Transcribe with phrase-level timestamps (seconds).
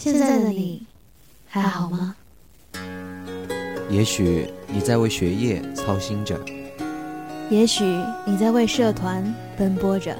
[0.00, 0.82] 现在的你
[1.46, 2.16] 还好吗？
[3.90, 6.40] 也许你在为学业操心着，
[7.50, 7.84] 也许
[8.24, 9.22] 你在为社团
[9.58, 10.16] 奔波着，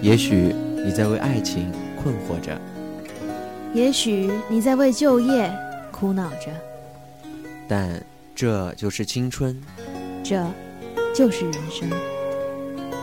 [0.00, 1.70] 也许你在为爱情
[2.02, 2.58] 困惑着，
[3.74, 5.54] 也许你在为就业
[5.92, 6.50] 苦恼着。
[7.68, 8.02] 但
[8.34, 9.62] 这就是青春，
[10.22, 10.42] 这
[11.14, 11.90] 就是人生。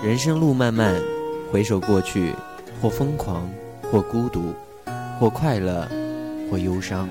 [0.03, 0.99] 人生路漫漫，
[1.51, 2.33] 回首过去，
[2.81, 3.47] 或疯狂，
[3.91, 4.55] 或孤独，
[5.21, 5.87] 或快乐，
[6.49, 7.07] 或忧伤。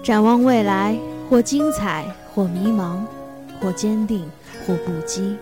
[0.00, 0.96] 展望未来，
[1.28, 2.98] 或精彩，或迷茫，
[3.60, 4.24] 或坚定，
[4.64, 5.34] 或不羁。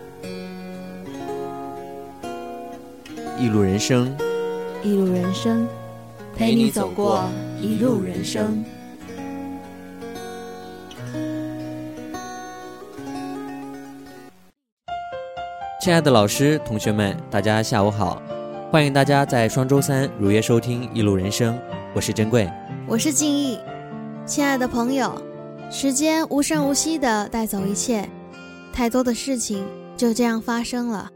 [3.39, 4.17] 一路人生，
[4.83, 5.69] 一路人生，
[6.35, 7.25] 陪你走过
[7.61, 8.65] 一路人生。
[15.83, 18.23] 亲爱的老师、同学们，大家下午好！
[18.73, 21.55] 欢迎大家在双周三如约收听《一路人生》，
[21.95, 22.51] 我是珍贵，
[22.89, 23.59] 我是静逸。
[24.25, 25.13] 亲爱的朋友，
[25.71, 28.09] 时间无声无息地带走一切，
[28.73, 29.63] 太多的事情
[29.95, 31.11] 就这样发生了。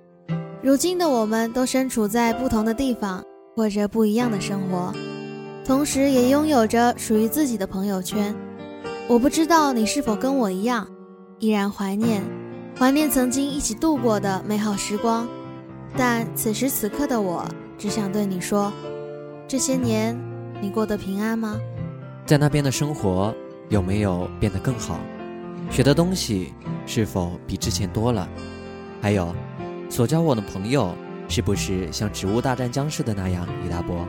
[0.63, 4.93] 如今的我们都身处在不同的地方，过着不一样的生活，
[5.65, 8.35] 同时也拥有着属于自己的朋友圈。
[9.09, 10.87] 我不知道你是否跟我一样，
[11.39, 12.23] 依然怀念。
[12.79, 15.27] 怀念曾经一起度过的美好时光，
[15.97, 18.71] 但此时此刻的我只想对你说：
[19.49, 20.17] 这些年
[20.61, 21.59] 你过得平安吗？
[22.27, 23.35] 在那边的生活
[23.71, 24.99] 有没有变得更好？
[25.71, 26.53] 学的东西
[26.85, 28.29] 是否比之前多了？
[29.01, 29.35] 还有，
[29.89, 30.95] 所交往的朋友
[31.29, 34.07] 是不是像《植物大战僵尸》的那样一大波？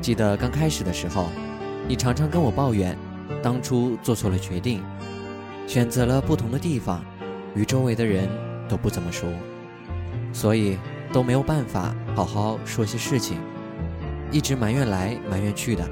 [0.00, 1.26] 记得刚开始的时候，
[1.86, 2.96] 你常常跟我抱怨，
[3.42, 4.82] 当初做错了决定，
[5.66, 7.04] 选择了不同的地方。
[7.54, 8.28] 与周围的人
[8.68, 9.26] 都不怎么熟，
[10.32, 10.78] 所以
[11.12, 13.38] 都没有办法好好说些事情，
[14.30, 15.88] 一直埋怨来埋怨去的。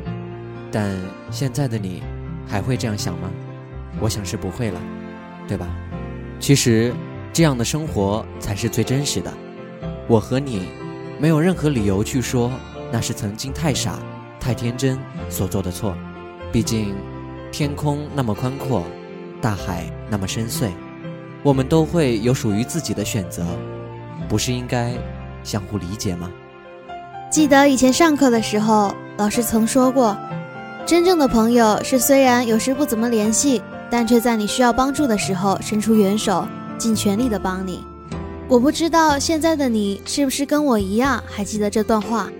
[0.70, 0.96] 但
[1.30, 2.02] 现在的你
[2.46, 3.30] 还会这样想吗？
[4.00, 4.80] 我想是不会了，
[5.48, 5.66] 对吧？
[6.38, 6.94] 其实
[7.32, 9.32] 这样的生活才是最真实的。
[10.06, 10.68] 我和你
[11.18, 12.50] 没有任何理由去说
[12.92, 13.98] 那是曾经太傻、
[14.38, 14.98] 太天真
[15.28, 15.96] 所做的错。
[16.52, 16.94] 毕竟
[17.50, 18.84] 天空那么宽阔，
[19.40, 20.70] 大海那么深邃。
[21.42, 23.44] 我们都会有属于自己的选择，
[24.28, 24.92] 不是应该
[25.42, 26.30] 相互理解吗？
[27.30, 30.16] 记得以前上课的时候，老师曾说过，
[30.86, 36.46] 真正的朋友是虽然有时不怎么联系，但却在你需要帮助的时候伸出援手，
[36.76, 37.82] 尽全力的帮你。
[38.48, 42.30] 我不知道现在的你是不是跟我一样还记得这段话，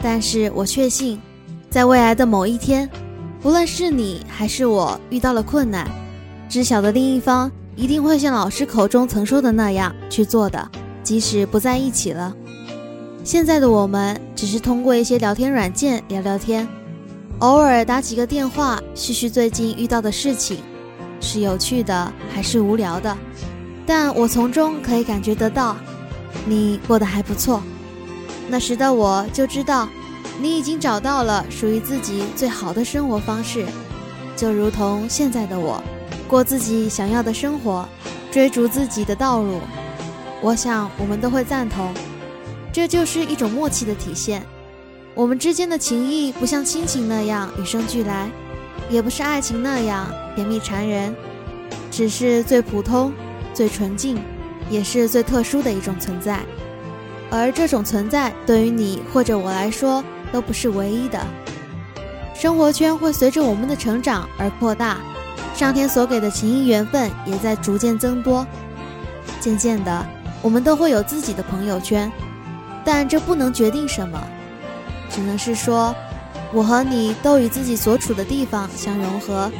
[0.00, 1.20] 但是我确信，
[1.68, 2.88] 在未来的某一天，
[3.42, 5.88] 无论是你还是我遇到了困难，
[6.48, 7.50] 知晓的另一方。
[7.76, 10.70] 一定会像老师口中曾说的那样去做的，
[11.10, 12.32] 即使不在一起了。
[13.24, 16.68] 现在的我们只是通过一些聊天软件聊聊天，
[17.40, 20.58] 偶尔打几个电话叙叙最近遇到的事情，
[21.20, 23.18] 是有趣的还是无聊的？
[23.84, 25.74] 但我从中可以感觉得到，
[26.46, 27.60] 你过得还不错。
[28.48, 29.88] 那时的我就知道，
[30.40, 33.66] 你已经找到了属于自己最好的生活方式，
[34.36, 35.82] 就如同现在的我。
[36.28, 37.84] 过自己想要的生活，
[38.30, 39.58] 追逐自己的道路，
[40.42, 41.92] 我想我们都会赞同，
[42.72, 44.42] 这就是一种默契的体现。
[45.14, 48.30] 我们之间的情谊不像亲情那样与生俱来，
[48.88, 51.14] 也不是爱情那样甜蜜缠人，
[51.90, 53.12] 只是最普通、
[53.52, 54.18] 最纯净，
[54.70, 56.40] 也是最特殊的一种存在。
[57.30, 60.02] 而这种存在对于你或者我来说
[60.32, 61.20] 都不是唯一的。
[62.34, 64.96] 生活圈会随着我们的成长而扩大。
[65.54, 68.46] 上天所给的情谊缘分也在逐渐增多，
[69.40, 70.06] 渐渐的，
[70.42, 72.10] 我们都会有自己的朋友圈，
[72.84, 74.20] 但这不能决定什么，
[75.10, 75.94] 只能是说，
[76.52, 79.50] 我和你都与自己所处的地方相融合，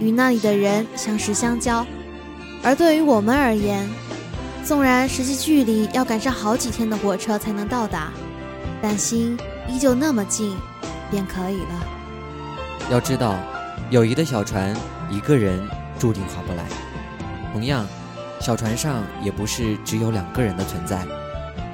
[0.00, 1.86] 与那里的人相识相交。
[2.62, 3.88] 而对于我们而言，
[4.64, 8.12] 纵然实际距离要赶上好几天的火车才能到达，
[8.82, 9.38] 但心
[9.68, 10.56] 依旧那么近，
[11.10, 11.86] 便可以了。
[12.90, 13.36] 要知道，
[13.90, 14.76] 友谊的小船。
[15.12, 15.60] 一个人
[15.98, 16.62] 注定划不来。
[17.52, 17.84] 同样，
[18.40, 21.06] 小船上也不是只有两个人的存在，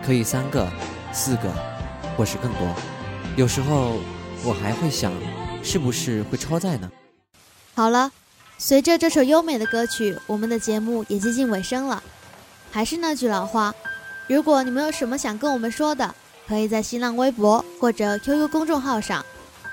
[0.05, 0.69] 可以三个、
[1.13, 1.49] 四个，
[2.17, 2.61] 或是更多。
[3.37, 3.99] 有时候
[4.45, 5.13] 我还会想，
[5.63, 6.91] 是不是会超载呢？
[7.75, 8.11] 好了，
[8.59, 12.03] 随着这首优美的歌曲，我们的节目也接近尾声了。
[12.73, 13.73] 还是那句老话，
[14.27, 16.13] 如果你们有什么想跟我们说的，
[16.49, 19.25] 可以在新浪微博或者 QQ 公众号上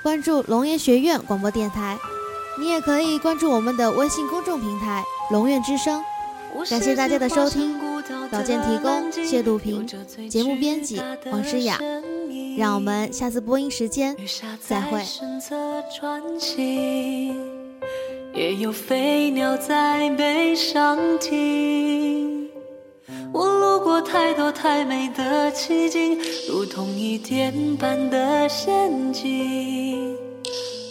[0.02, 1.98] 关注龙岩学院广播电台。
[2.56, 5.02] 你也可以关注我们的微信公众平台
[5.32, 6.00] “龙院之声”。
[6.70, 7.76] 感谢大家的收听，
[8.30, 9.86] 稿件提供谢路平，
[10.28, 11.78] 节目编辑黄诗雅。
[12.56, 14.16] 让我们下次播音时间
[14.60, 15.02] 再会。
[18.32, 22.48] 也有飞鸟在背上停。
[23.32, 26.16] 我路过太多太美的奇景，
[26.48, 30.16] 如同伊甸般的陷阱，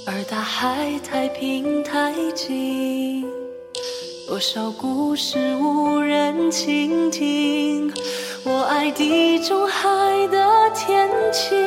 [0.06, 3.26] 而大海太平太静，
[4.26, 7.94] 多少故事无人倾听。
[8.46, 9.90] 我爱地中海
[10.28, 11.58] 的天晴，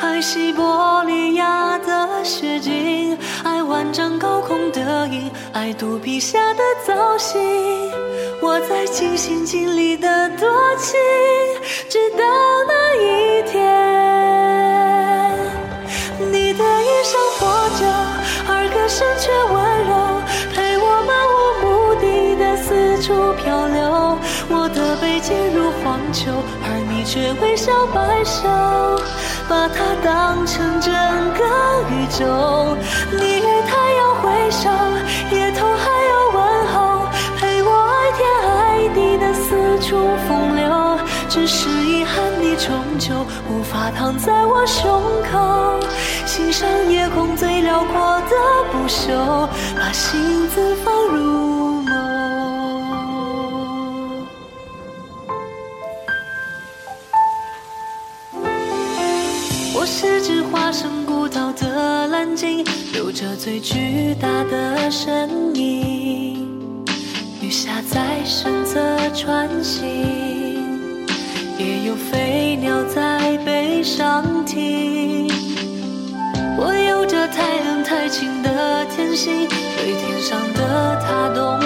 [0.00, 7.40] 爱西伯利亚的雪景，爱万丈高空的鹰，爱肚皮下的造型。
[8.42, 10.94] 我在尽心尽力的多情，
[11.88, 12.24] 直到
[26.62, 28.48] 而你却微笑摆首，
[29.48, 30.92] 把它当成整
[31.34, 31.44] 个
[31.90, 32.76] 宇宙。
[33.12, 34.68] 你与太阳挥手，
[35.30, 36.38] 夜头还要问
[36.72, 37.06] 候，
[37.38, 38.20] 陪我爱天
[38.50, 39.96] 爱地的四处
[40.28, 40.64] 风流。
[41.28, 43.14] 只是遗憾，你终究
[43.50, 45.80] 无法躺在我胸口，
[46.24, 48.36] 欣赏夜空最辽阔的
[48.72, 51.65] 不朽，把心字放入。
[62.36, 66.84] 的蓝鲸，有着最巨大的身影。
[67.40, 68.78] 雨下在身侧
[69.14, 69.86] 穿行，
[71.58, 75.30] 也有飞鸟在背上停。
[76.58, 81.58] 我有着太冷太清的天性，对天上的他动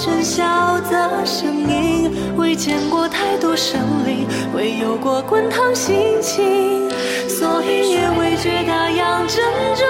[0.00, 6.88] 喧嚣的声音，未见过太多生灵，未有过滚烫心情，
[7.28, 9.44] 所以也未觉大洋正
[9.76, 9.86] 中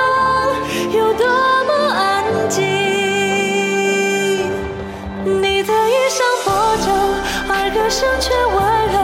[0.98, 2.60] 有多么安静。
[5.24, 6.52] 你的衣裳破
[6.84, 6.90] 旧，
[7.48, 8.58] 而歌声却温
[8.90, 8.98] 柔，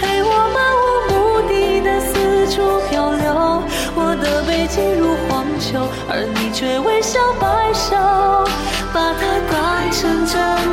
[0.00, 1.14] 陪我漫无目
[1.48, 2.10] 的的四
[2.52, 2.58] 处
[2.90, 3.62] 漂流。
[3.94, 4.80] 我的背脊。
[4.98, 7.20] 如荒丘，而你却微笑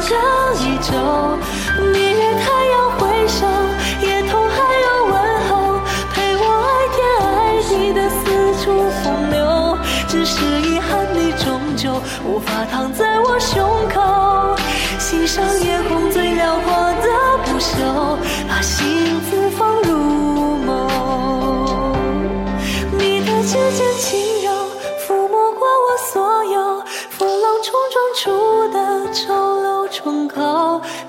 [0.07, 0.23] 整个
[0.63, 0.91] 宇宙。
[1.91, 3.45] 你与太阳挥手，
[4.01, 4.55] 也同海
[4.87, 5.13] 鸥问
[5.49, 5.51] 候，
[6.13, 7.29] 陪我爱天爱
[7.67, 8.19] 地的四
[8.63, 8.65] 处
[9.03, 9.37] 风流。
[10.07, 11.45] 只是遗憾，你终
[11.75, 13.05] 究无法躺在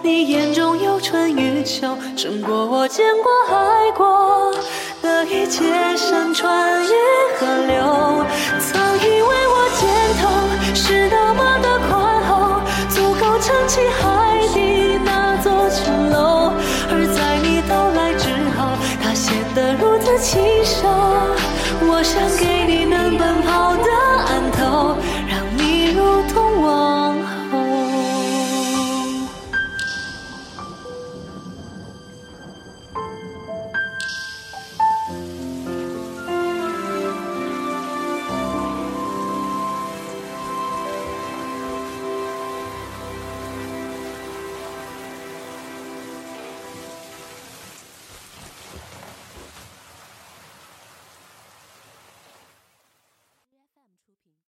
[0.09, 4.55] 你眼中有春与秋，胜过我见过、爱过
[5.03, 5.95] 的一切。
[5.99, 6.89] 山川与
[7.37, 8.25] 河流，
[8.59, 9.87] 曾以为我肩
[10.19, 10.25] 头
[10.75, 12.59] 是那么的宽厚，
[12.89, 16.53] 足够撑起海底那座城楼。
[16.91, 18.65] 而在你到来之后，
[19.03, 20.89] 它显得如此清瘦。
[21.83, 23.93] 我想给你能奔跑的
[24.25, 24.97] 岸头，
[25.29, 26.98] 让你如同我。